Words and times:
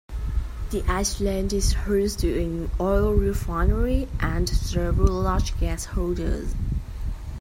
The 0.71 0.81
island 0.87 1.53
is 1.53 1.73
host 1.73 2.21
to 2.21 2.41
an 2.43 2.71
oil 2.79 3.11
refinery 3.13 4.07
and 4.19 4.49
several 4.49 5.11
large 5.21 5.55
gas 5.59 5.85
holders. 5.85 6.55